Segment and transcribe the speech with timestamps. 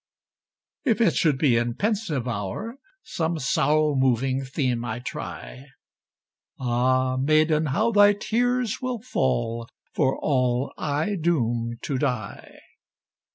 [0.83, 5.67] If it should be in pensive hour Some sorrow moving theme I try,
[6.59, 12.49] Ah, maiden, how thy tears will fall, For all I doom to die!